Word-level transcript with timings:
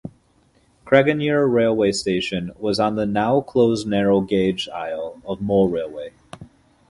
Craignure 0.83 1.47
railway 1.47 1.91
station 1.91 2.53
was 2.57 2.79
on 2.79 2.95
the 2.95 3.05
now 3.05 3.39
closed 3.39 3.85
narrow 3.87 4.19
gauge 4.21 4.67
Isle 4.67 5.21
of 5.27 5.41
Mull 5.43 5.69
Railway. 5.69 6.11